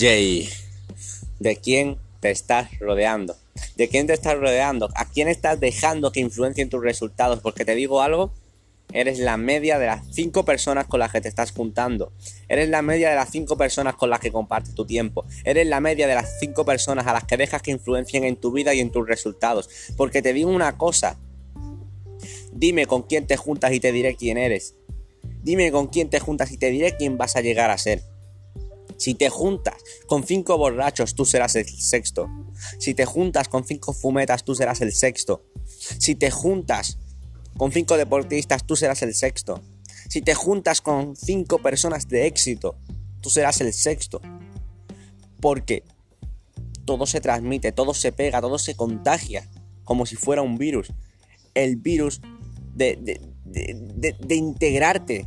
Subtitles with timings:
[0.00, 0.48] Jay,
[1.40, 3.36] ¿de quién te estás rodeando?
[3.76, 4.88] ¿De quién te estás rodeando?
[4.94, 7.40] ¿A quién estás dejando que influencien tus resultados?
[7.40, 8.32] Porque te digo algo,
[8.94, 12.14] eres la media de las cinco personas con las que te estás juntando.
[12.48, 15.26] Eres la media de las cinco personas con las que compartes tu tiempo.
[15.44, 18.52] Eres la media de las cinco personas a las que dejas que influencien en tu
[18.52, 19.68] vida y en tus resultados.
[19.98, 21.18] Porque te digo una cosa.
[22.52, 24.76] Dime con quién te juntas y te diré quién eres.
[25.42, 28.02] Dime con quién te juntas y te diré quién vas a llegar a ser.
[29.00, 32.28] Si te juntas con cinco borrachos, tú serás el sexto.
[32.78, 35.42] Si te juntas con cinco fumetas, tú serás el sexto.
[35.98, 36.98] Si te juntas
[37.56, 39.62] con cinco deportistas, tú serás el sexto.
[40.06, 42.76] Si te juntas con cinco personas de éxito,
[43.22, 44.20] tú serás el sexto.
[45.40, 45.82] Porque
[46.84, 49.48] todo se transmite, todo se pega, todo se contagia,
[49.82, 50.92] como si fuera un virus.
[51.54, 52.20] El virus
[52.74, 53.18] de,
[54.28, 55.26] integrarte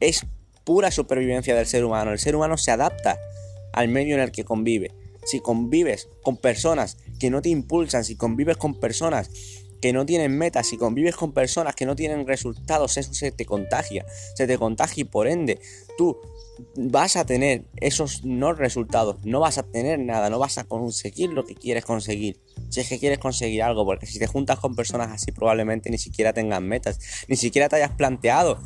[0.00, 0.26] es
[0.70, 2.12] pura supervivencia del ser humano.
[2.12, 3.18] El ser humano se adapta
[3.72, 4.92] al medio en el que convive.
[5.24, 9.30] Si convives con personas que no te impulsan, si convives con personas
[9.82, 13.46] que no tienen metas, si convives con personas que no tienen resultados, eso se te
[13.46, 15.58] contagia, se te contagia y por ende
[15.98, 16.16] tú
[16.76, 21.30] vas a tener esos no resultados, no vas a tener nada, no vas a conseguir
[21.30, 22.38] lo que quieres conseguir.
[22.68, 25.98] Si es que quieres conseguir algo, porque si te juntas con personas así probablemente ni
[25.98, 28.60] siquiera tengan metas, ni siquiera te hayas planteado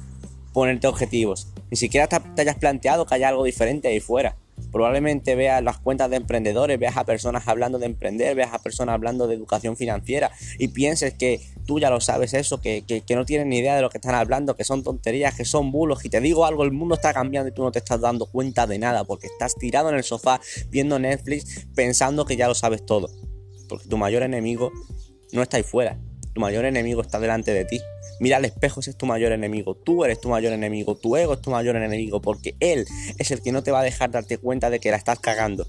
[0.53, 1.54] ponerte objetivos.
[1.75, 4.37] Ni siquiera te, hayas planteado que haya algo diferente ahí fuera.
[4.71, 8.93] Probablemente veas las cuentas de emprendedores, veas a personas hablando de emprender, veas a personas
[8.93, 10.31] hablando de educación financiera
[10.61, 13.83] y pienses que tú ya lo sabes eso, que, que, no tienes ni idea de
[13.83, 16.05] lo que están hablando, que son tonterías, que son bulos.
[16.05, 18.69] Y te digo algo, el mundo está cambiando y tú no te estás dando cuenta
[18.69, 22.87] de nada porque estás tirado en el sofá viendo Netflix pensando que ya lo sabes
[22.87, 23.11] todo.
[23.69, 24.71] Porque tu mayor enemigo
[25.33, 25.99] no está ahí fuera,
[26.35, 27.81] tu mayor enemigo está delante de ti.
[28.21, 29.77] Mira al espejo, ese es tu mayor enemigo.
[29.77, 30.97] Tú eres tu mayor enemigo.
[30.97, 32.21] Tu ego es tu mayor enemigo.
[32.21, 32.87] Porque él
[33.19, 35.67] es el que no te va a dejar darte cuenta de que la estás cagando.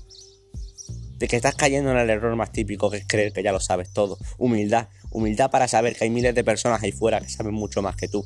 [1.18, 3.60] De que estás cayendo en el error más típico que es creer que ya lo
[3.60, 4.18] sabes todo.
[4.38, 4.90] Humildad.
[5.12, 8.08] Humildad para saber que hay miles de personas ahí fuera que saben mucho más que
[8.08, 8.26] tú.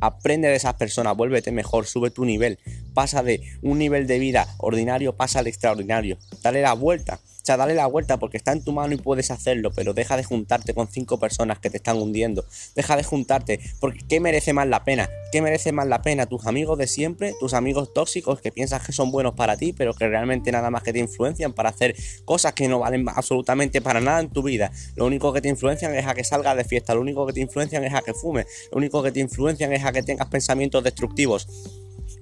[0.00, 2.58] Aprende de esas personas, vuélvete mejor, sube tu nivel,
[2.96, 7.56] pasa de un nivel de vida ordinario, pasa al extraordinario, dale la vuelta o sea,
[7.56, 10.74] dale la vuelta porque está en tu mano y puedes hacerlo, pero deja de juntarte
[10.74, 12.44] con cinco personas que te están hundiendo.
[12.74, 15.08] Deja de juntarte, porque ¿qué merece más la pena?
[15.30, 16.26] ¿Qué merece más la pena?
[16.26, 17.34] ¿Tus amigos de siempre?
[17.38, 20.82] ¿Tus amigos tóxicos que piensas que son buenos para ti, pero que realmente nada más
[20.82, 24.72] que te influencian para hacer cosas que no valen absolutamente para nada en tu vida?
[24.96, 27.42] Lo único que te influencian es a que salgas de fiesta, lo único que te
[27.42, 30.82] influencian es a que fumes, lo único que te influencian es a que tengas pensamientos
[30.82, 31.46] destructivos.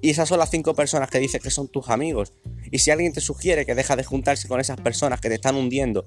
[0.05, 2.31] Y esas son las cinco personas que dices que son tus amigos.
[2.69, 5.55] Y si alguien te sugiere que deja de juntarse con esas personas que te están
[5.55, 6.05] hundiendo,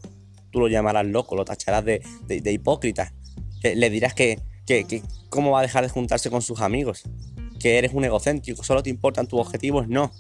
[0.53, 3.13] tú lo llamarás loco, lo tacharás de, hipócrita.
[3.61, 7.03] le dirás que, que, cómo va a dejar de juntarse con sus amigos.
[7.59, 9.89] Que eres un egocéntrico, solo te importan tus objetivos.
[9.89, 10.13] No.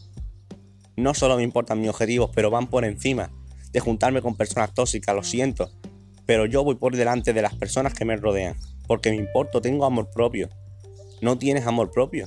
[0.97, 3.31] No solo me importan mis objetivos, pero van por encima
[3.71, 5.71] de juntarme con personas tóxicas, lo siento.
[6.27, 8.57] Pero yo voy por delante de las personas que me rodean.
[8.89, 10.49] Porque me importo, tengo amor propio.
[11.21, 12.27] No tienes amor propio.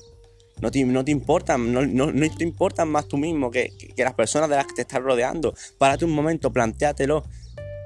[0.62, 4.50] No te, no te importan, no, no, te importan más tú mismo que, las personas
[4.50, 5.54] de las que te estás rodeando.
[5.78, 7.26] Párate un momento, plantéatelo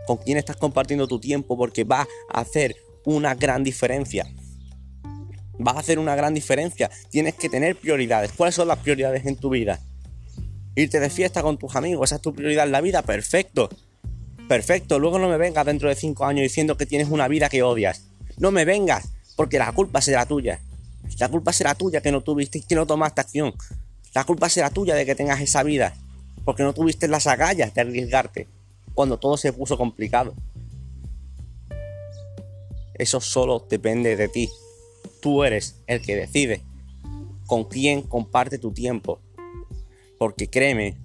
[0.05, 2.75] con quién estás compartiendo tu tiempo porque va a hacer
[3.05, 4.27] una gran diferencia.
[5.65, 6.91] Va a hacer una gran diferencia.
[7.09, 8.33] Tienes que tener prioridades.
[8.33, 9.79] ¿Cuáles son las prioridades en tu vida?
[10.75, 13.69] Irte de fiesta con tus amigos, esa es tu prioridad en la vida, perfecto.
[14.49, 17.63] Perfecto, luego no me vengas dentro de cinco años diciendo que tienes una vida que
[17.63, 18.09] odias.
[18.37, 20.59] No me vengas, porque la culpa será tuya.
[21.17, 23.53] La culpa será tuya que no tuviste que no tomaste acción.
[24.13, 25.93] La culpa será tuya de que tengas esa vida.
[26.43, 28.47] Porque no tuviste las agallas de arriesgarte
[28.93, 30.33] cuando todo se puso complicado.
[32.93, 34.49] Eso solo depende de ti.
[35.21, 36.63] Tú eres el que decide
[37.45, 39.19] con quién comparte tu tiempo.
[40.17, 40.97] Porque créeme,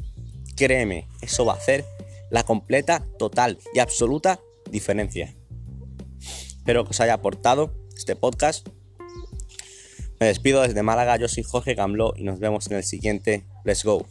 [0.57, 1.85] créeme, eso va a hacer
[2.31, 5.35] la completa, total y absoluta diferencia.
[6.21, 8.69] Espero que os haya aportado este podcast
[10.21, 13.45] me despido desde Málaga, yo soy Jorge Gambló y nos vemos en el siguiente.
[13.65, 14.07] Let's go.